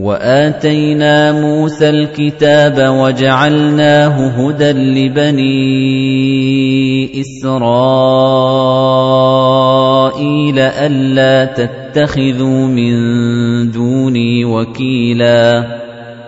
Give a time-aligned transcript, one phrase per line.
[0.00, 5.50] وآتينا موسى الكتاب وجعلناه هدى لبني
[7.20, 7.60] إسرائيل
[10.58, 12.94] ألا تتخذوا من
[13.70, 15.66] دوني وكيلا.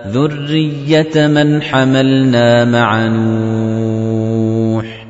[0.09, 5.07] ذرية من حملنا مع نوح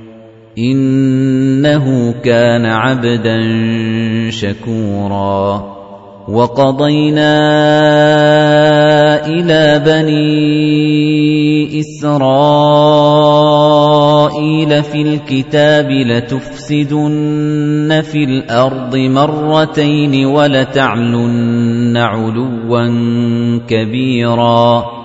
[0.58, 3.40] إنه كان عبدا
[4.30, 5.81] شكورا.
[6.28, 7.32] وَقَضَيْنَا
[9.26, 12.22] إِلَى بَنِي إِسْرَائِيلَ
[14.82, 22.86] فِي الْكِتَابِ لَتُفْسِدُنَّ فِي الْأَرْضِ مَرَّتَيْنِ وَلَتَعْلُنَّ عُلُوًّا
[23.68, 25.01] كَبِيرًا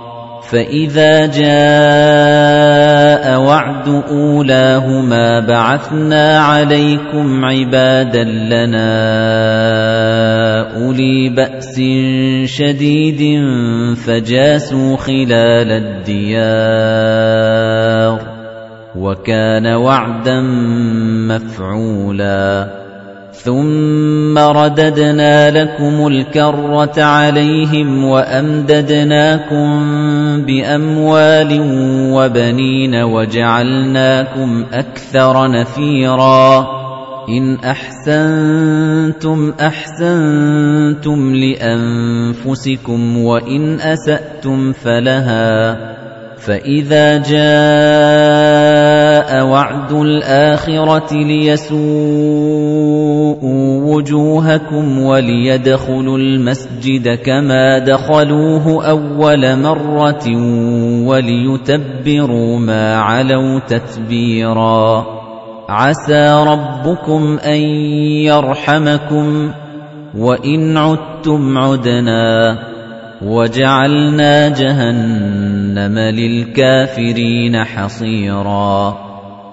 [0.52, 8.88] فَإِذَا جَاءَ وَعْدُ أُولَاهُمَا بَعَثْنَا عَلَيْكُمْ عِبَادًا لَّنَا
[10.76, 11.82] أُولِي بَأْسٍ
[12.46, 13.22] شَدِيدٍ
[14.08, 15.72] فَجَاسُوا خِلَالَ
[16.08, 18.20] الدِّيَارِ
[18.96, 20.42] وَكَانَ وَعْدًا
[21.28, 22.77] مَّفْعُولًا
[23.48, 29.68] ثُمَّ رَدَدْنَا لَكُمُ الْكَرَّةَ عَلَيْهِمْ وَأَمْدَدْنَاكُم
[30.46, 31.52] بِأَمْوَالٍ
[32.12, 36.68] وَبَنِينَ وَجَعَلْنَاكُمْ أَكْثَرَ نَفِيرًا
[37.30, 45.97] إِنْ أَحْسَنتُمْ أَحْسَنتُمْ لِأَنفُسِكُمْ وَإِنْ أَسَأْتُمْ فَلَهَا
[46.48, 47.48] فَإِذَا جَاءَ
[49.48, 51.76] وَعْدُ الْآخِرَةِ لِيَسُوءُوا
[53.96, 60.28] وُجُوهَكُمْ وَلِيَدْخُلُوا الْمَسْجِدَ كَمَا دَخَلُوهُ أَوَّلَ مَرَّةٍ
[61.08, 65.06] وَلِيُتَبِّرُوا مَا عَلَوْا تَتْبِيرًا
[65.70, 67.62] عَسَى رَبُّكُمْ أَن
[68.24, 69.52] يَرْحَمَكُمْ
[70.18, 72.58] وَإِنْ عُدتُّمْ عُدْنَا
[73.22, 79.08] وَجَعَلْنَا جَهَنَّمَ لِلْكَافِرِينَ حَصِيرًا.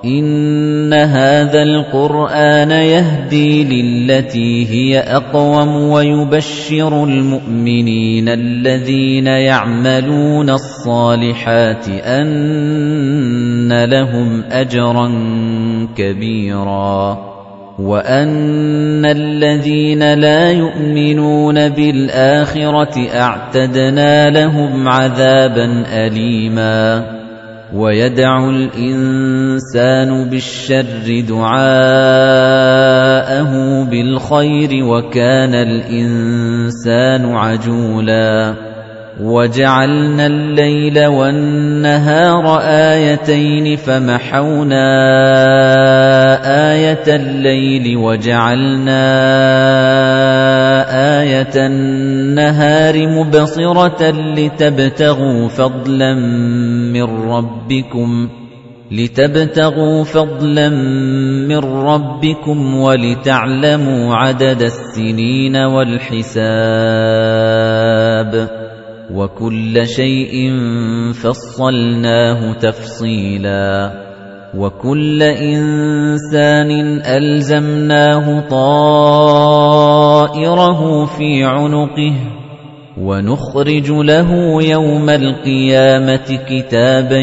[0.04, 15.08] إِنَّ هَذَا الْقُرْآنَ يَهْدِي لِلَّتِي هِيَ أَقْوَمُ وَيُبَشِّرُ الْمُؤْمِنِينَ الَّذِينَ يَعْمَلُونَ الصَّالِحَاتِ أَنَّ لَهُمْ أَجْرًا
[15.96, 17.33] كَبِيرًا.
[17.78, 27.04] وَأَنَّ الَّذِينَ لَا يُؤْمِنُونَ بِالْآخِرَةِ أَعْتَدْنَا لَهُمْ عَذَابًا أَلِيمًا
[27.74, 31.62] وَيَدْعُ الْإِنسَانُ بِالشَّرِّ دُعَاءَهُ
[33.90, 38.54] بِالْخَيْرِ وَكَانَ الْإِنسَانُ عَجُولًا
[39.20, 44.86] وَجَعَلْنَا اللَّيْلَ وَالنَّهَارَ آيَتَيْنِ فَمَحَوْنَا
[46.75, 49.04] آيَةَ اللَّيْلِ وَجَعَلْنَا
[51.22, 56.14] آيَةَ النَّهَارِ مُبْصِرَةً لِتَبْتَغُوا فَضْلًا
[56.94, 58.28] مِّن رَّبِّكُمْ
[58.91, 60.69] لِتَبْتَغُوا فَضْلًا
[61.48, 66.44] مِّن رَّبِّكُمْ وَلِتَعْلَمُوا عَدَدَ السِّنِينَ وَالْحِسَابَ
[69.12, 70.53] وَكُلَّ شَيْءٍ
[71.12, 73.92] فَصَّلْنَاهُ تَفْصِيلًا
[74.56, 76.70] وَكُلَّ إِنسَانٍ
[77.04, 79.84] أَلْزَمْنَاهُ طَائِرَهُ
[81.04, 82.14] فِي عُنُقِهِ
[83.00, 87.20] وَنُخْرِجُ لَهُ يَوْمَ الْقِيَامَةِ كِتَابًا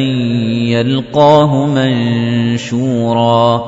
[0.69, 3.61] يَلْقَاهُ مَنشُورًا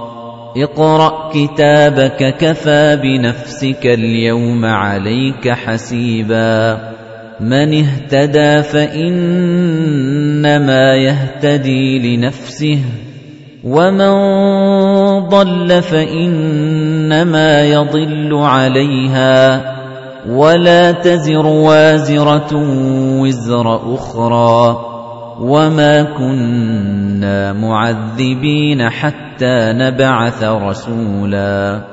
[0.57, 6.92] اقْرَأْ كِتَابَكَ كَفَى بِنَفْسِكَ الْيَوْمَ عَلَيْكَ حَسِيبًا
[7.43, 9.25] مَنِ اهْتَدَى فَإِنَّمَا
[10.95, 12.79] يَهْتَدِي لِنَفْسِهِ
[13.63, 14.13] وَمَن
[15.27, 19.61] ضَلَّ فَإِنَّمَا يَضِلُّ عَلَيْهَا
[20.29, 22.53] وَلَا تَزِرُ وَازِرَةٌ
[23.19, 24.77] وِزْرَ أُخْرَى
[25.39, 31.92] وَمَا كُنَّا مُعَذِّبِينَ حَتَّى نَبْعَثَ رَسُولًا.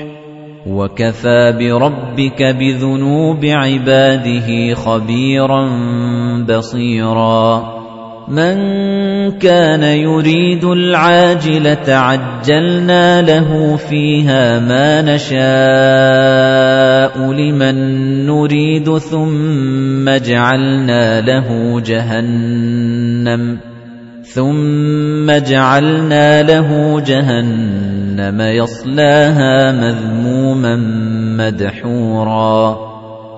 [0.67, 5.69] وَكَفَى بِرَبِّكَ بِذُنُوبِ عِبَادِهِ خَبِيرًا
[6.49, 7.81] بَصِيرًا.
[8.27, 8.55] مَنْ
[9.31, 15.41] كَانَ يُرِيدُ الْعَاجِلَةَ عَجَّلْنَا لَهُ فِيهَا مَا نَشَاءُ
[17.31, 17.75] لِمَن
[18.25, 23.70] نُّرِيدُ ثُمَّ جَعَلْنَا لَهُ جَهَنَّمَ.
[24.33, 30.75] ثُمَّ جَعَلْنَا لَهُ جَهَنَّمَ يَصْلَاهَا مَذْمُومًا
[31.37, 32.77] مَّدْحُورًا.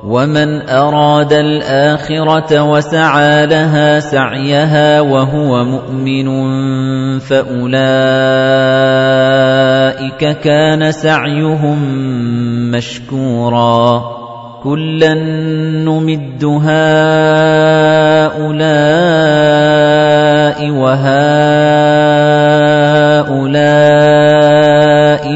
[0.03, 6.27] وَمَنْ أَرَادَ الْآخِرَةَ وَسَعَى لَهَا سَعْيَهَا وَهُوَ مُؤْمِنٌ
[7.19, 7.81] فَأُولَئِكَ
[10.39, 11.79] كَانَ سَعْيُهُم
[12.71, 14.03] مَّشْكُورًا.
[14.63, 15.13] كُلًّا
[15.83, 16.93] نُّمِدُّ هَٰؤُلَاءِ
[20.61, 21.13] وَهَٰؤُلَاءِ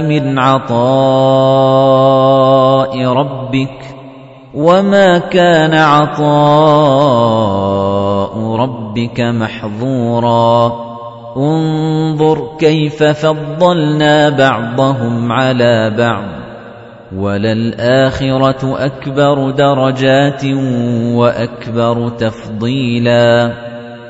[0.01, 0.77] مِنْ عَطَاءِ
[3.05, 3.77] رَبِّكَ
[4.53, 6.27] وَمَا كَانَ عَطَاءُ
[8.55, 10.87] رَبِّكَ مَحْظُورًا
[11.37, 16.25] انظُرْ كَيْفَ فَضَّلْنَا بَعْضَهُمْ عَلَى بَعْضٍ
[17.15, 20.45] وَلَلْآخِرَةُ أَكْبَرُ دَرَجَاتٍ
[21.15, 23.66] وَأَكْبَرُ تَفْضِيلًا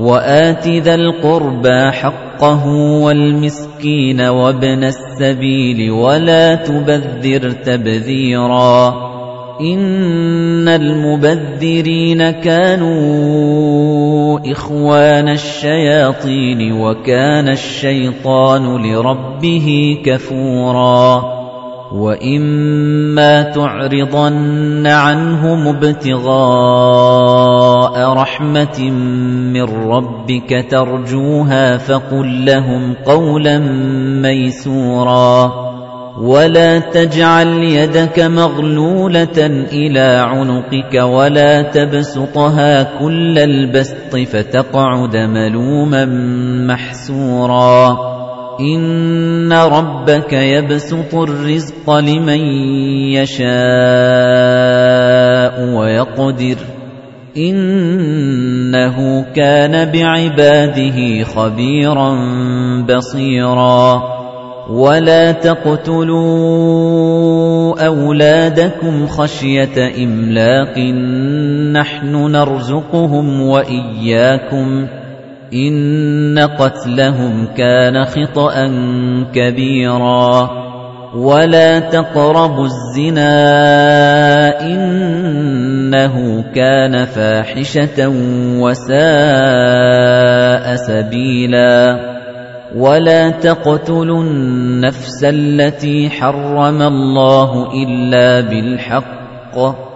[0.00, 2.66] وَآتِ ذَا الْقُرْبَى حَقَّهُ
[3.02, 8.94] وَالْمِسْكِينَ وَابْنَ السَّبِيلِ وَلَا تُبَذِّرْ تَبْذِيرًا
[9.60, 13.78] إِنَّ الْمُبَذِّرِينَ كَانُوا
[14.52, 21.37] إِخْوَانَ الشَّيَاطِينِ وَكَانَ الشَّيْطَانُ لِرَبِّهِ كَفُورًا
[21.92, 26.12] وَإِمَّا تُعْرِضَنَّ عَنْهُمُ ابْتِغَاءَ
[28.12, 28.80] رَحْمَةٍ
[29.52, 33.58] مِّن رَّبِّكَ تَرْجُوهَا فَقُل لَّهُمْ قَوْلًا
[34.22, 35.68] مَّيْسُورًا
[36.20, 46.04] وَلَا تَجْعَلْ يَدَكَ مَغْلُولَةً إِلَىٰ عُنُقِكَ وَلَا تَبْسُطْهَا كُلَّ الْبَسْطِ فَتَقْعُدَ مَلُومًا
[46.66, 48.07] مَّحْسُورًا
[48.60, 52.40] إِنَّ رَبَّكَ يَبْسُطُ الرِّزْقَ لِمَن
[53.14, 53.48] يَشَاءُ
[55.78, 56.56] وَيَقْدِرُ
[57.36, 62.10] إِنَّهُ كَانَ بِعِبَادِهِ خَبِيرًا
[62.88, 64.02] بَصِيرًا
[64.70, 66.18] وَلَا تَقْتُلُوا
[67.86, 70.78] أَوْلَادَكُمْ خَشْيَةَ إِمْلَاقٍ
[71.72, 74.88] نَّحْنُ نَرْزُقُهُمْ وَإِيَّاكُمْ ۚ
[75.54, 78.66] إِنَّ قَتْلَهُمْ كَانَ خِطْئًا
[79.34, 80.50] كَبِيرًا.
[81.14, 83.30] وَلَا تَقْرَبُوا الزِّنَا
[84.60, 88.08] إِنَّهُ كَانَ فَاحِشَةً
[88.60, 91.96] وَسَاءَ سَبِيلًا.
[92.76, 99.87] وَلَا تَقْتُلُوا النَّفْسَ الَّتِي حَرَّمَ اللَّهُ إِلَّا بِالْحَقِّ.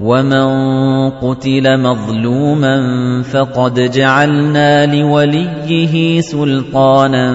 [0.00, 2.76] وَمَن قُتِلَ مَظْلُومًا
[3.22, 7.26] فَقَدْ جَعَلْنَا لِوَلِيِّهِ سُلْطَانًا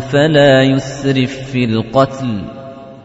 [0.00, 2.44] فَلَا يُسْرِف فِّي الْقَتْلِ ۖ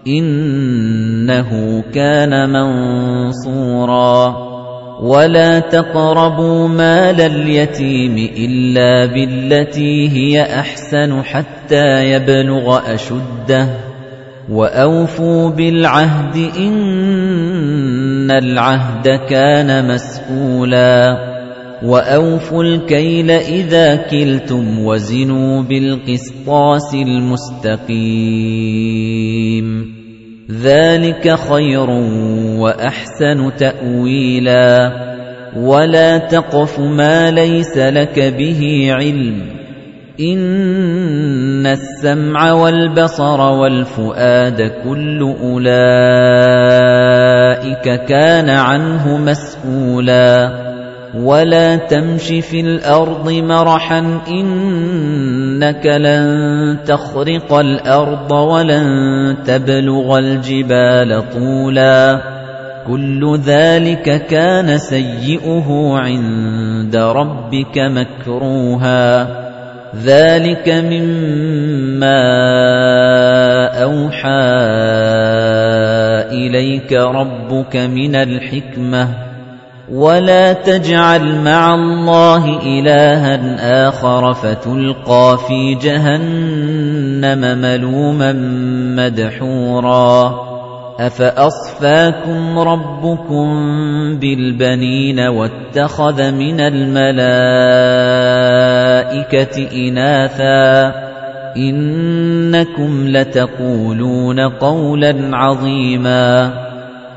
[0.07, 1.50] إِنَّهُ
[1.93, 4.36] كَانَ مَنصُورًا
[5.01, 13.67] وَلَا تَقْرَبُوا مَالَ الْيَتِيمِ إِلَّا بِالَّتِي هِيَ أَحْسَنُ حَتَّىٰ يَبْلُغَ أَشُدَّهُ
[14.51, 21.17] وَأَوْفُوا بِالْعَهْدِ إِنَّ الْعَهْدَ كَانَ مَسْئُولًا
[21.84, 27.96] وَأَوْفُوا الْكَيْلَ إِذَا كِلْتُمْ وَزِنُوا بِالْقِسْطَاسِ الْمُسْتَقِيمِ
[30.51, 31.89] ذَلِكَ خَيْرٌ
[32.60, 34.91] وَأَحْسَنُ تَأْوِيلًا
[35.58, 39.64] وَلَا تَقْفُ مَا لَيْسَ لَكَ بِهِ عِلْمٌ
[40.19, 45.75] إِنَّ السَّمْعَ وَالْبَصَرَ وَالْفُؤَادَ كُلُّ أُولَئِكَ
[48.05, 50.51] كَانَ عَنْهُ مَسْئُولًا
[51.15, 58.88] وَلَا تَمْشِ فِي الْأَرْضِ مَرَحًا إِنَّكَ لَن تَخْرِقَ الْأَرْضَ وَلَن
[59.45, 62.22] تَبْلُغَ الْجِبَالَ طُولًا
[62.88, 69.44] كُلُّ ذَلِكَ كَانَ سَيِّئُهُ عِندَ رَبِّكَ مَكْرُوهًا
[70.03, 72.21] ذَلِكَ مِمَّا
[73.83, 74.29] أَوْحَى
[76.31, 79.07] إِلَيْكَ رَبُّكَ مِنَ الْحِكْمَةِ.
[79.91, 83.55] وَلَا تَجْعَلْ مَعَ اللَّهِ إِلَٰهًا
[83.87, 88.31] آخَرَ فَتُلْقَىٰ فِي جَهَنَّمَ مَلُومًا
[88.95, 90.54] مَّدْحُورًا.
[90.99, 93.47] أَفَأَصْفَاكُمْ رَبُّكُم
[94.19, 97.15] بِالْبَنِينَ وَاتَّخَذَ مِنَ الْمَلَائِكَةِ
[99.87, 100.93] إِنَاثًا
[101.57, 106.53] إِنَّكُمْ لَتَقُولُونَ قَوْلًا عَظِيمًا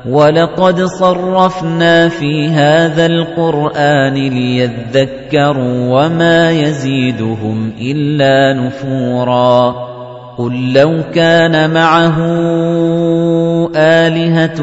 [0.09, 9.88] وَلَقَدْ صَرَّفْنَا فِي هَذَا الْقُرْآنِ لِيَذَّكَّرُوا وَمَا يَزِيدُهُمْ إِلَّا نُفُورًا
[10.39, 12.17] قُل لَّوْ كَانَ مَعَهُ
[13.75, 14.59] آلِهَةٌ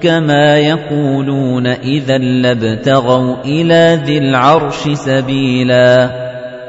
[0.00, 6.10] كَمَا يَقُولُونَ إِذًا لَّابْتَغَوْا إِلَى ذِي الْعَرْشِ سَبِيلًا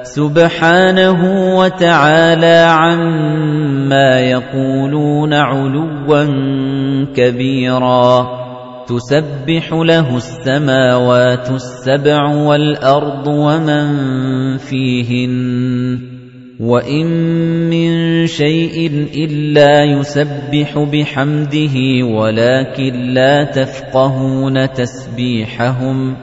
[0.04, 1.22] سُبْحَانَهُ
[1.58, 6.26] وَتَعَالَى عَمَّا يَقُولُونَ عُلُوًّا
[7.16, 8.28] كَبِيرًا
[8.88, 13.88] تُسَبِّحُ لَهُ السَّمَاوَاتُ السَّبْعُ وَالْأَرْضُ وَمَن
[14.58, 16.09] فِيهِنَّ
[16.60, 17.08] وَإِن
[17.70, 26.16] مِّن شَيْءٍ إِلَّا يُسَبِّحُ بِحَمْدِهِ وَلَكِن لَّا تَفْقَهُونَ تَسْبِيحَهُمْ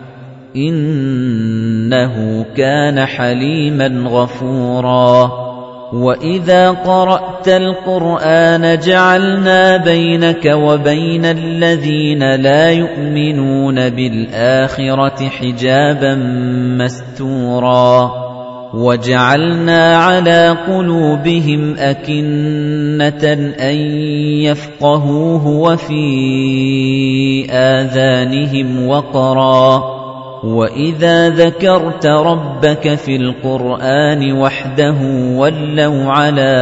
[0.56, 5.32] إِنَّهُ كَانَ حَلِيمًا غَفُورًا
[5.92, 16.14] وَإِذَا قَرَأْتَ الْقُرْآنَ جَعَلْنَا بَيْنَكَ وَبَيْنَ الَّذِينَ لَا يُؤْمِنُونَ بِالْآخِرَةِ حِجَابًا
[16.84, 18.25] مَّسْتُورًا
[18.74, 23.76] وَجَعَلْنَا عَلَى قُلُوبِهِمْ أَكِنَّةً أَن
[24.42, 29.96] يَفْقَهُوهُ وَفِي آذَانِهِمْ وَقْرًا.
[30.44, 34.96] وَإِذَا ذَكَرْتَ رَبَّكَ فِي الْقُرْآنِ وَحْدَهُ
[35.36, 36.56] وَلَّوْا عَلَى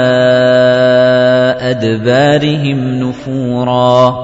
[1.60, 4.23] أَدْبَارِهِمْ نُفُورًا.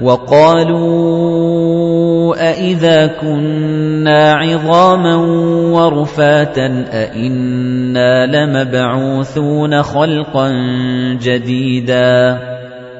[0.00, 1.54] وَقَالُوا
[2.50, 5.16] أَإِذَا كُنَّا عِظَامًا
[5.70, 10.50] وَرُفَاتًا أَإِنَّا لَمَبْعُوثُونَ خَلْقًا
[11.22, 12.38] جَدِيدًا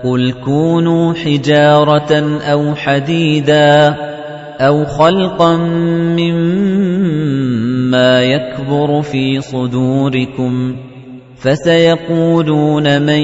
[0.05, 3.95] قُلْ كُونُوا حِجَارَةً أَوْ حَدِيدًا
[4.61, 5.57] أَوْ خَلْقًا
[6.17, 7.43] مِّمَّا
[8.23, 10.77] يَكْبُرُ فِي صُدُورِكُمْ
[11.45, 13.23] فَسَيَقُولُونَ مَن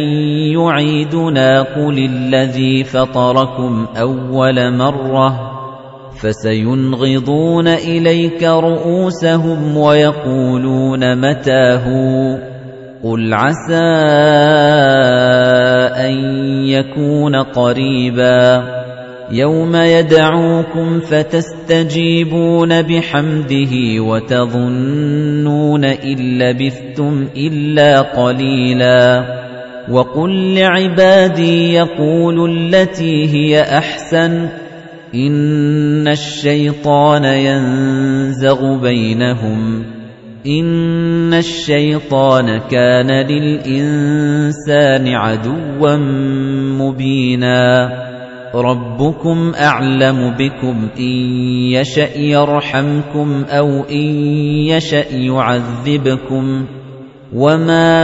[0.52, 5.32] يُعِيدُنَا قُلِ الَّذِي فَطَرَكُمْ أَوَّلَ مَرَّةٍ
[6.20, 12.38] فَسَيُنْغِضُونَ إِلَيْكَ رُءُوسَهُمْ وَيَقُولُونَ مَتَىٰ هُوَ
[13.04, 13.90] قُلْ عَسَىٰ
[16.06, 16.14] أَن
[16.66, 18.79] يَكُونَ قَرِيبًا
[19.32, 29.24] يَوْمَ يَدْعُوكُمْ فَتَسْتَجِيبُونَ بِحَمْدِهِ وَتَظُنُّونَ إِن لَّبِثْتُمْ إِلَّا قَلِيلًا.
[29.90, 34.48] وَقُل لِّعِبَادِي يَقُولُوا الَّتِي هِيَ أَحْسَنُ.
[35.14, 39.84] إِنَّ الشَّيْطَانَ يَنزَغُ بَيْنَهُمْ.
[40.46, 45.96] إِنَّ الشَّيْطَانَ كَانَ لِلْإِنسَانِ عَدُوًّا
[46.80, 48.09] مُّبِينًا.
[48.54, 51.12] رَبُّكُمْ أَعْلَمُ بِكُمْ إِن
[51.70, 54.06] يَشَأْ يَرْحَمْكُمْ أَوْ إِن
[54.66, 56.66] يَشَأْ يُعَذِّبْكُمْ
[57.34, 57.94] وَمَا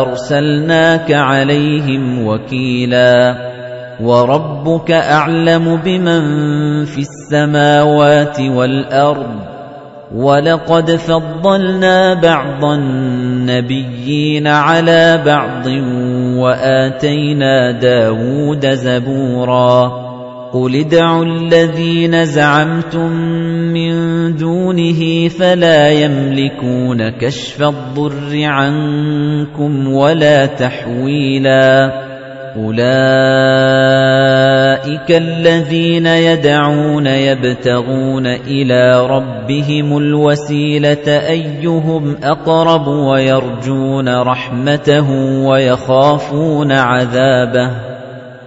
[0.00, 3.36] أَرْسَلْنَاكَ عَلَيْهِمْ وَكِيلًا
[4.00, 6.22] وَرَبُّكَ أَعْلَمُ بِمَن
[6.84, 9.58] فِي السَّمَاوَاتِ وَالْأَرْضِ
[10.14, 15.68] وَلَقَدْ فَضَّلْنَا بَعْضَ النَّبِيِّينَ عَلَى بَعْضٍ
[16.38, 20.08] وآتينا داود زبورا
[20.52, 23.12] قل ادعوا الذين زعمتم
[23.72, 23.92] من
[24.36, 32.07] دونه فلا يملكون كشف الضر عنكم ولا تحويلا
[32.56, 32.78] أولئك
[35.10, 45.10] الذين يدعون يبتغون إلى ربهم الوسيلة أيهم أقرب ويرجون رحمته
[45.44, 47.70] ويخافون عذابه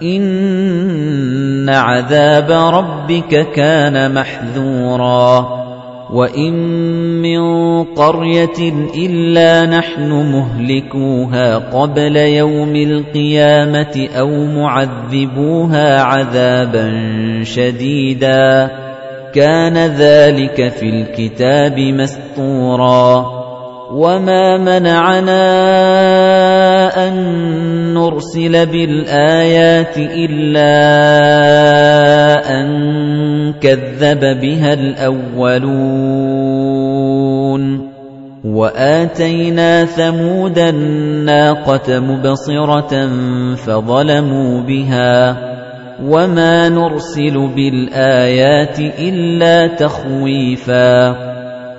[0.04, 5.61] إِنَّ عَذَابَ رَبِّكَ كَانَ مَحْذُورًا
[6.12, 6.54] وَإِن
[7.22, 7.42] مِّن
[7.96, 8.60] قَرْيَةٍ
[8.96, 16.88] إِلَّا نَحْنُ مُهْلِكُوهَا قَبْلَ يَوْمِ الْقِيَامَةِ أَوْ مُعَذِّبُوهَا عَذَابًا
[17.44, 18.72] شَدِيدًا
[19.34, 23.42] كَانَ ذَلِكَ فِي الْكِتَابِ مَسْطُورًا
[23.92, 25.44] وَمَا مَنَعَنَا
[27.08, 27.14] أَن
[27.94, 30.72] نُّرْسِلَ بِالْآيَاتِ إِلَّا
[32.60, 32.68] أَن
[33.62, 35.82] كَذَّبَ بِهَا الْأَوَّلُونَ
[38.46, 43.10] وَآتَيْنَا ثَمُودَ النَّاقَةَ مُبْصِرَةً
[43.56, 45.38] فَظَلَمُوا بِهَا
[46.04, 51.16] وَمَا نُرْسِلُ بِالْآيَاتِ إِلَّا تَخْوِيفًا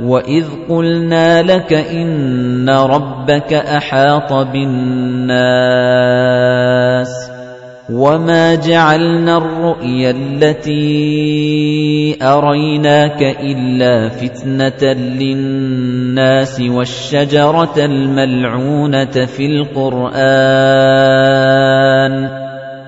[0.03, 5.33] وَإِذْ قُلْنَا لَكَ إِنَّ رَبَّكَ أَحَاطَ بِالنَّاسِ
[7.91, 10.83] وَمَا جَعَلْنَا الرُّؤْيَا الَّتِي
[12.23, 20.13] أَرَيْنَاكَ إِلَّا فِتْنَةً لِلنَّاسِ وَالشَّجَرَةَ الْمَلْعُونَةَ فِي الْقُرْآنِ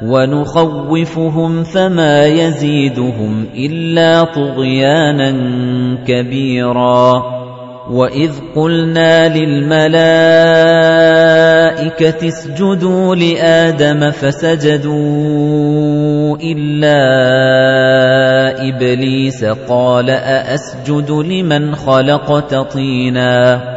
[0.07, 5.31] وَنُخَوِّفُهُمْ فَمَا يَزِيدُهُمْ إِلَّا طُغْيَانًا
[6.07, 7.44] كَبِيرًا
[7.91, 9.99] وَإِذْ قُلْنَا لِلْمَلَائِكَةِ
[12.29, 14.97] اسْجُدُوا لِآدَمَ فَسَجَدُوا
[16.41, 17.01] إِلَّا
[18.69, 23.74] إِبْلِيسَ قَالَ أَأَسْجُدُ لِمَنْ خَلَقْتَ طِينًا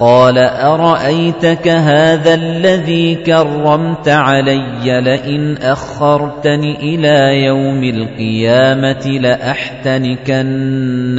[0.00, 10.40] قَالَ أَرَأَيْتَكَ هَذَا الَّذِي كَرَّمْتَ عَلَيَّ لَئِنْ أَخَّرْتَنِ إِلَى يَوْمِ الْقِيَامَةِ لَأَحْتَنِكَنَّ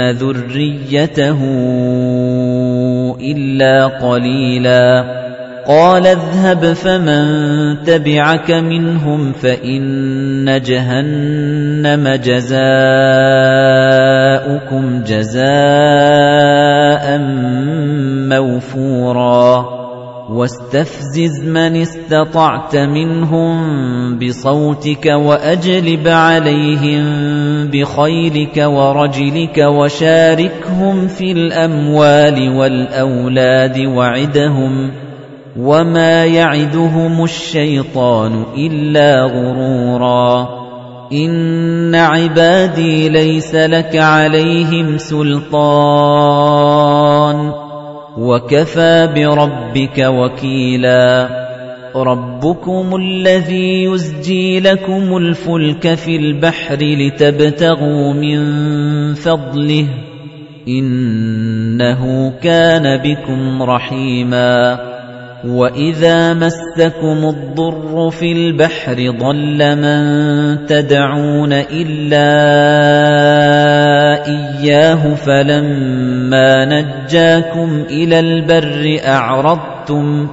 [0.10, 1.40] ذُرِّيَّتَهُ
[3.22, 5.18] إِلَّا قَلِيلًا.
[5.68, 7.24] قَالَ اذْهَبْ فَمَن
[7.84, 12.64] تَبِعَكَ مِنْهُمْ فَإِنَّ جَهَنَّمَ جَزَاؤُكُمْ
[15.04, 15.48] جَزَاءً
[18.30, 19.78] مَّوْفُورًا.
[20.30, 27.04] وَاسْتَفْزِزْ مَنِ اسْتَطَعْتَ مِنْهُم بِصَوْتِكَ وَأَجْلِبْ عَلَيْهِم
[27.68, 34.92] بِخَيْلِكَ وَرَجِلِكَ وَشَارِكْهُمْ فِي الْأَمْوَالِ وَالْأَوْلَادِ وَعِدْهُمْ
[35.60, 40.48] وَمَا يَعِدُهُمُ الشَّيْطَانُ إِلَّا غُرُورًا.
[41.14, 47.67] إِنَّ عِبَادِي لَيْسَ لَكَ عَلَيْهِمْ سُلْطَانٌ.
[48.18, 51.30] وَكَفَى بِرَبِّكَ وَكِيلًا.
[51.96, 58.40] رَبُّكُمُ الَّذِي يُزْجِي لَكُمُ الْفُلْكَ فِي الْبَحْرِ لِتَبْتَغُوا مِن
[59.14, 59.88] فَضْلِهِ.
[60.68, 64.80] إِنَّهُ كَانَ بِكُمْ رَحِيمًا.
[65.48, 72.28] وَإِذَا مَسَّكُمُ الضُّرُّ فِي الْبَحْرِ ضَلَّ مَن تَدْعُونَ إِلَّا
[74.28, 80.28] إِيَّاهُ فَلَمَّا نَجَّاكُمْ إِلَى الْبَرِّ أَعْرَضْتُمْ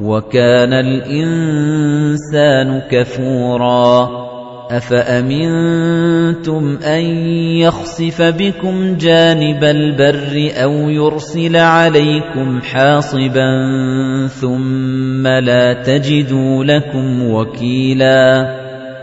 [0.00, 4.24] وَكَانَ الْإِنسَانُ كَفُورًا
[4.70, 7.04] أَفَأَمِنْتُمْ أَنْ
[7.60, 13.50] يَخْسِفَ بِكُمْ جَانِبَ الْبَرِّ أَوْ يُرْسِلَ عَلَيْكُمْ حَاصِبًا
[14.26, 18.63] ثُمَّ لَا تَجِدُوا لَكُمْ وَكِيلًا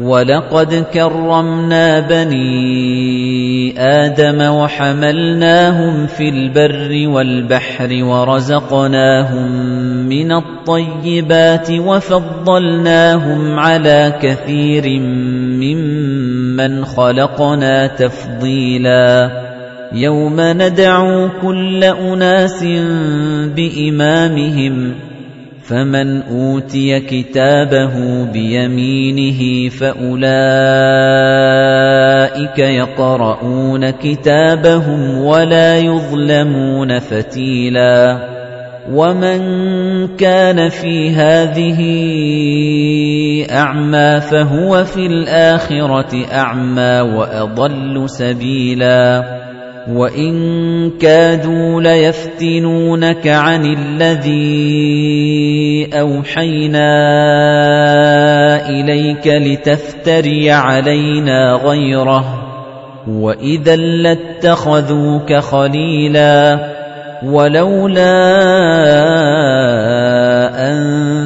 [0.00, 9.50] وَلَقَدْ كَرَّمْنَا بَنِي آدَمَ وَحَمَلْنَاهُمْ فِي الْبَرِّ وَالْبَحْرِ وَرَزَقْنَاهُم
[10.08, 15.00] مِّنَ الطَّيِّبَاتِ وَفَضَّلْنَاهُمْ عَلَى كَثِيرٍ
[15.60, 19.30] مِّمَّنْ خَلَقْنَا تَفْضِيلًا
[19.92, 22.64] يَوْمَ نَدْعُو كُلَّ أُنَاسٍ
[23.56, 25.09] بِإِمَامِهِمْ
[25.70, 30.28] فَمَنْ أُوتِيَ كِتَابَهُ بِيَمِينِهِ فَأُولَئِكَ
[32.58, 38.18] يَقْرَؤُونَ كِتَابَهُمْ وَلَا يُظْلَمُونَ فَتِيلًا.
[38.92, 39.40] وَمَنْ
[40.16, 41.80] كَانَ فِي هَذِهِ
[43.50, 49.49] أَعْمَى فَهُوَ فِي الْآخِرَةِ أَعْمَى وَأَضَلُّ سَبِيلًا.
[49.94, 54.70] وَإِن كَادُوا لَيَفْتِنُونَكَ عَنِ الَّذِي
[56.00, 56.90] أَوْحَيْنَا
[58.68, 62.24] إِلَيْكَ لِتَفْتَرِيَ عَلَيْنَا غَيْرَهُ
[63.08, 66.58] وَإِذًا لَّاتَّخَذُوكَ خَلِيلًا
[67.24, 68.16] وَلَوْلَا
[70.70, 70.76] أَن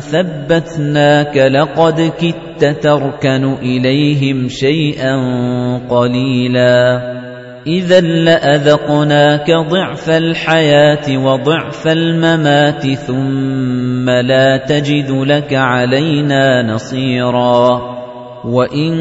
[0.01, 5.17] ثَبَّتْنَاكَ لَقَدْ كِدتَّ تَرْكَنُ إِلَيْهِمْ شَيْئًا
[5.91, 7.24] قَلِيلًا
[7.67, 17.95] إِذًا لَّأَذَقْنَاكَ ضِعْفَ الْحَيَاةِ وَضِعْفَ الْمَمَاتِ ثُمَّ لَا تَجِدُ لَكَ عَلَيْنَا نَصِيرًا.
[18.45, 18.95] وَإِن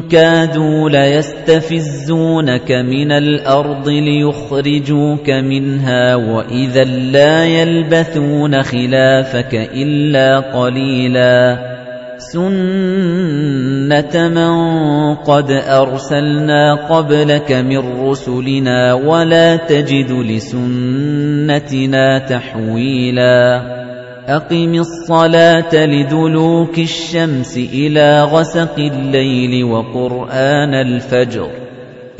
[0.00, 11.77] كَادُوا لَيَسْتَفِزُّونَكَ مِنَ الْأَرْضِ لِيُخْرِجُوكَ مِنْهَا وَإِذًا لَّا يَلْبَثُونَ خِلَافَكَ إِلَّا قَلِيلًا.
[12.18, 14.54] سُنَّةَ مَن
[15.14, 23.62] قَدْ أَرْسَلْنَا قَبْلَكَ مِن رُّسُلِنَا وَلَا تَجِدُ لِسُنَّتِنَا تَحْوِيلًا
[24.28, 31.50] أَقِمِ الصَّلَاةَ لِدُلُوكِ الشَّمْسِ إِلَى غَسَقِ اللَّيْلِ وَقُرْآنَ الْفَجْرِ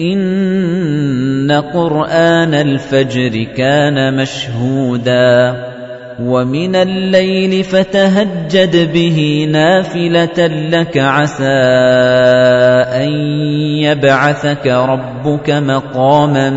[0.01, 5.68] إِنَّ قُرْآنَ الْفَجْرِ كَانَ مَشْهُودًا
[6.19, 11.47] وَمِنَ اللَّيْلِ فَتَهَجَّدْ بِهِ نَافِلَةً لَّكَ عَسَىٰ
[12.91, 13.11] أَن
[13.87, 16.51] يَبْعَثَكَ رَبُّكَ مَقَامًا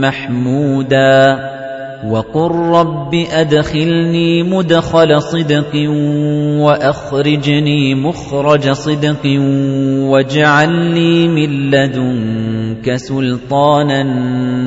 [0.00, 1.38] مَّحْمُودًا
[2.10, 5.74] وَقُل رَّبِّ أَدْخِلْنِي مُدْخَلَ صِدْقٍ
[6.58, 9.24] وَأَخْرِجْنِي مُخْرَجَ صِدْقٍ
[10.10, 14.02] وَاجْعَل لِّي مِن لَّدُنكَ سُلْطَانًا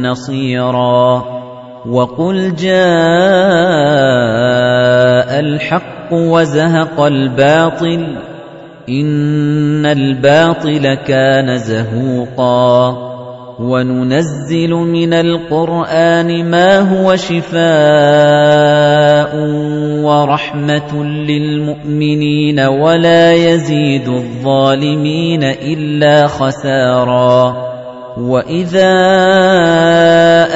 [0.02, 1.41] نَّصِيرًا
[1.86, 2.72] وَقُلْ جَاءَ
[5.40, 8.18] الْحَقُّ وَزَهَقَ الْبَاطِلُ
[8.90, 12.98] إِنَّ الْبَاطِلَ كَانَ زَهُوقًا
[13.60, 17.62] وَنُنَزِّلُ مِنَ الْقُرْآنِ مَا هُوَ شِفَاءٌ
[20.06, 27.71] وَرَحْمَةٌ لِّلْمُؤْمِنِينَ وَلَا يَزِيدُ الظَّالِمِينَ إِلَّا خَسَارًا
[28.18, 28.94] وَإِذَا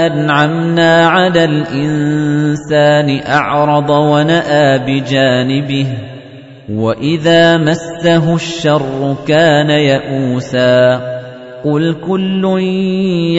[0.07, 5.87] أَنْعَمْنَا عَلَى الْإِنسَانِ أَعْرَضَ وَنَأَىٰ بِجَانِبِهِ
[6.69, 11.01] وَإِذَا مَسَّهُ الشَّرُّ كَانَ يَئُوسًا
[11.63, 12.59] قُلْ كُلٌّ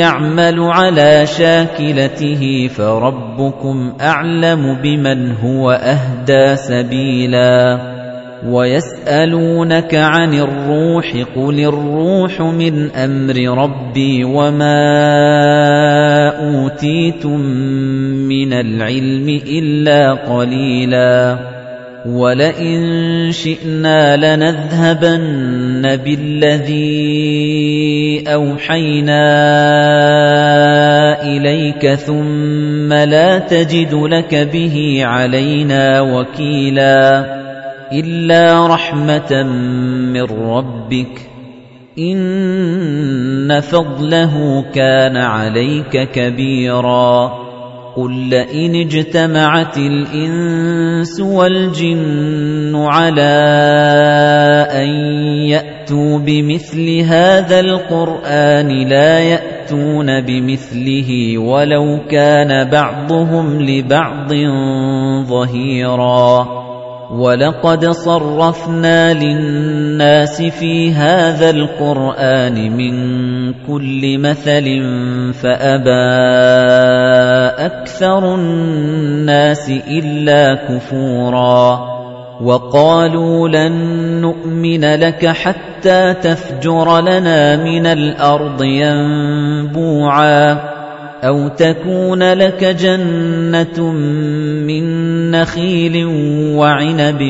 [0.01, 7.79] يَعْمَلُ عَلَىٰ شَاكِلَتِهِ فَرَبُّكُمْ أَعْلَمُ بِمَنْ هُوَ أَهْدَىٰ سَبِيلًا
[8.45, 14.77] وَيَسْأَلُونَكَ عَنِ الرُّوحِ قُلِ الرُّوحُ مِنْ أَمْرِ رَبِّي وَمَا
[16.29, 17.41] أُوتِيتُم
[18.29, 21.39] مِّنَ الْعِلْمِ إِلَّا قَلِيلًا
[22.07, 27.05] وَلَئِن شِئْنَا لَنَذْهَبَنَّ بِالَّذِي
[28.29, 29.23] أَوْحَيْنَا
[31.23, 37.46] إِلَيْكَ ثُمَّ لَا تَجِدُ لَكَ بِهِ عَلَيْنَا وَكِيلًا
[37.93, 39.43] إِلَّا رَحْمَةً
[40.13, 41.31] مِّن رَّبِّكَ.
[41.99, 47.47] إِنَّ فَضْلَهُ كَانَ عَلَيْكَ كَبِيرًا.
[47.97, 53.23] قُل لَّئِنِ اجْتَمَعَتِ الْإِنسُ وَالْجِنُّ عَلَىٰ
[54.71, 54.89] أَن
[55.49, 64.33] يَأْتُوا بِمِثْلِ هَٰذَا الْقُرْآنِ لَا يَأْتُونَ بِمِثْلِهِ وَلَوْ كَانَ بَعْضُهُمْ لِبَعْضٍ
[65.29, 66.67] ظَهِيرًا.
[67.11, 72.95] وَلَقَدْ صَرَّفْنَا لِلنَّاسِ فِي هَذَا الْقُرْآنِ مِنْ
[73.67, 74.67] كُلِّ مَثَلٍ
[75.35, 76.07] فَأَبَى
[77.67, 81.97] أَكْثَرُ النَّاسِ إِلَّا كُفُورًا
[82.43, 83.73] وَقَالُوا لَن
[84.21, 90.76] نُّؤْمِنَ لَكَ حَتَّىٰ تَفْجُرَ لَنَا مِنَ الْأَرْضِ يَنبُوعًا
[91.25, 93.93] أَوْ تَكُونَ لَكَ جَنَّةٌ
[94.69, 94.85] مِّن
[95.31, 96.07] نَّخِيلٍ
[96.57, 97.21] وَعِنَبٍ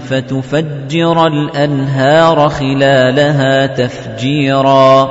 [0.00, 5.08] فَتُفَجِّرَ الْأَنْهَارَ خِلَالَهَا تَفْجِيرًا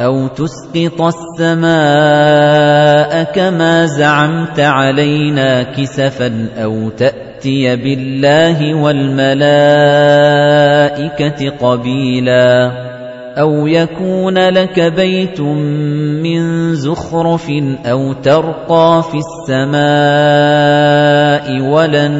[0.00, 1.72] أَوْ تُسْقِطَ السَّمَاءَ
[3.24, 9.40] كَمَا زَعَمْتَ عَلَيْنَا كِسَفًا أَوْ تَأْتِيَ بِاللَّهِ وَالْمَلَائِكَةِ
[11.50, 12.93] قَبِيلًا
[13.38, 15.40] أَوْ يَكُونَ لَكَ بَيْتٌ
[16.22, 17.50] مِّن زُخْرُفٍ
[17.86, 19.18] أَوْ تَرْقَىٰ فِي
[19.50, 19.80] السَّمَاءِ
[21.72, 22.12] وَلَن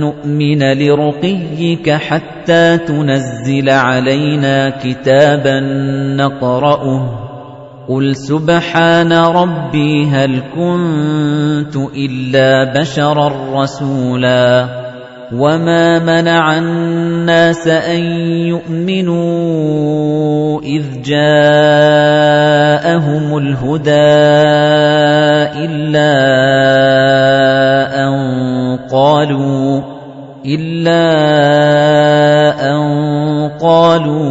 [0.00, 5.60] نُّؤْمِنَ لِرُقِيِّكَ حَتَّىٰ تُنَزِّلَ عَلَيْنَا كِتَابًا
[6.16, 7.10] نَّقْرَؤُهُ ۗ
[7.88, 14.85] قُلْ سُبْحَانَ رَبِّي هَلْ كُنتُ إِلَّا بَشَرًا رَّسُولًا
[15.32, 18.02] وَمَا مَنَعَ النَّاسَ أَن
[18.54, 19.26] يُؤْمِنُوا
[20.62, 21.26] إِذْ جَاءَهُمُ
[23.38, 23.90] الْهُدَىٰ
[25.66, 26.14] إِلَّا
[28.06, 28.14] أَن
[28.86, 29.82] قَالُوا
[30.46, 31.02] إِلَّا
[32.70, 32.78] أَن
[33.58, 34.30] قَالُوا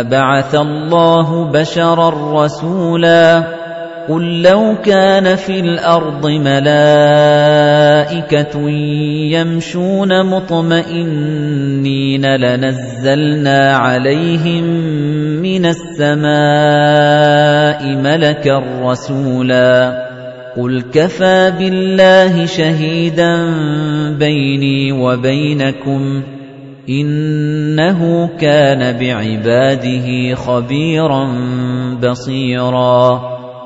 [0.00, 2.10] أَبَعَثَ اللَّهُ بَشَرًا
[2.44, 3.65] رَّسُولًا
[4.08, 6.70] قُل لَّوْ كَانَ فِي الْأَرْضِ مَلَائِكَةٌ
[9.30, 14.64] يَمْشُونَ مُطْمَئِنِّينَ لَنَزَّلْنَا عَلَيْهِم
[15.42, 16.26] مِّنَ السَّمَاءِ
[17.96, 20.06] مَلَكًا رَّسُولًا.
[20.56, 23.36] قُلْ كَفَىٰ بِاللَّهِ شَهِيدًا
[24.18, 26.24] بَيْنِي وَبَيْنَكُمْ ۚ
[26.90, 31.28] إِنَّهُ كَانَ بِعِبَادِهِ خَبِيرًا
[32.02, 33.35] بَصِيرًا.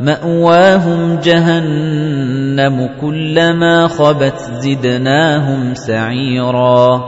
[0.00, 7.02] مَأْوَاهُمْ جَهَنَّمُ كُلَّمَا خَبَتْ زِدْنَاهُمْ سَعِيرًا.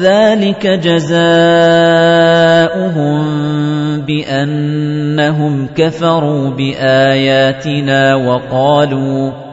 [0.00, 1.24] ذَلِكَ جَزَاؤُهُم
[4.00, 9.43] بِأَنَّهُمْ كَفَرُوا بِآيَاتِنَا وَقَالُوا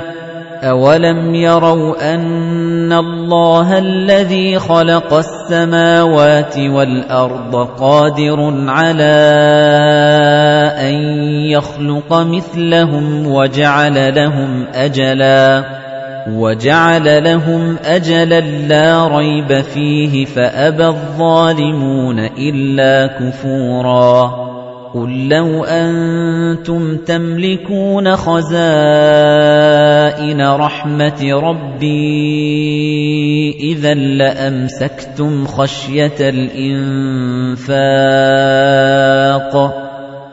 [0.62, 9.22] أَوَلَمْ يَرَوْا أَنَّ اللَّهَ الَّذِي خَلَقَ السَّمَاوَاتِ وَالْأَرْضَ قَادِرٌ عَلَىٰ
[10.78, 10.94] أَن
[11.50, 15.64] يَخْلُقَ مِثْلَهُمْ وَجَعَلَ لَهُمْ أَجَلًا
[16.28, 24.52] وَجَعَلَ لَهُمْ أَجَلًا لَّا رَيْبَ فِيهِ فَأَبَى الظَّالِمُونَ إِلَّا كُفُورًا
[24.94, 28.62] قُل لَّوْ أَنتُمْ تَمْلِكُونَ خَزَائِنَ
[30.40, 31.92] رَحْمَةِ رَبِّي
[33.60, 37.72] إِذًا لَّأَمْسَكْتُمْ خَشْيَةَ الْإِنفَاقِ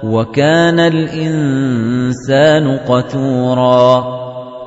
[0.04, 4.19] وَكَانَ الْإِنسَانُ قَتُورًا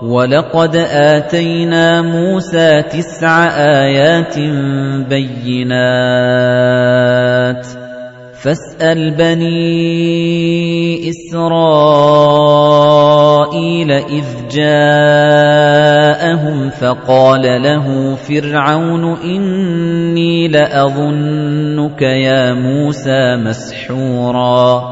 [0.03, 4.38] وَلَقَدْ آتَيْنَا مُوسَى تِسْعَ آيَاتٍ
[5.07, 5.83] بَيِّنَاتٍ
[8.43, 11.91] فَاسْأَلْ بَنِي إِسْرَائِيلَ
[13.93, 15.51] إِذْ جَاءَهُمْ
[16.71, 24.92] فَقَالَ لَهُ فِرْعَوْنُ إِنِّي لَأَظُنُّكَ يَا مُوسَى مَسْحُورًا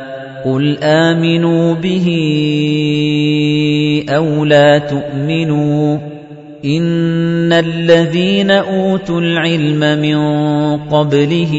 [0.45, 2.07] قُلْ آمِنُوا بِهِ
[4.09, 5.97] أَوْ لَا تُؤْمِنُوا
[6.65, 10.17] إِنَّ الَّذِينَ أُوتُوا الْعِلْمَ مِن
[10.77, 11.53] قَبْلِهِ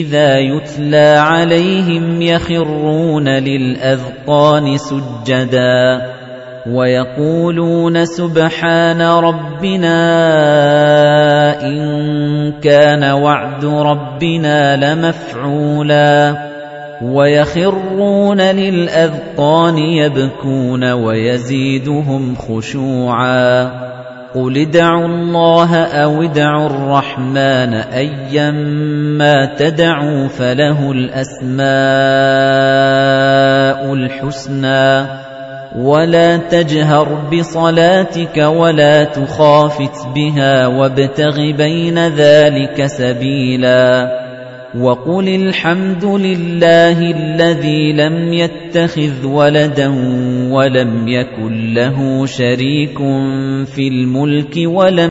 [0.00, 6.02] إِذَا يُتْلَى عَلَيْهِمْ يَخِرُّونَ لِلْأَذْقَانِ سُجَّدًا
[6.70, 9.98] وَيَقُولُونَ سُبْحَانَ رَبِّنَا
[11.62, 11.78] إِن
[12.60, 16.55] كَانَ وَعْدُ رَبِّنَا لَمَفْعُولًا
[17.02, 23.70] وَيَخِرُّونَ لِلْأَذْقَانِ يَبْكُونَ وَيَزِيدُهُمْ خُشُوعًا.
[24.34, 28.50] قُلِ ادْعُوا اللَّهَ أَوِ ادْعُوا الرَّحْمَنَ أَيًّا
[29.44, 31.66] تَدْعُوا فَلَهُ الْأَسْمَاءُ
[33.94, 35.06] الْحُسْنَى.
[35.78, 44.25] وَلَا تَجْهَرْ بِصَلَاتِكَ وَلَا تُخَافِتْ بِهَا وَابْتَغِ بَيْنَ ذَلِكَ سَبِيلًا.
[44.80, 49.88] وَقُلِ الْحَمْدُ لِلَّهِ الَّذِي لَمْ يَتَّخِذْ وَلَدًا
[50.52, 52.98] وَلَمْ يَكُن لَّهُ شَرِيكٌ
[53.66, 55.04] فِي الْمُلْكِ وَلَمْ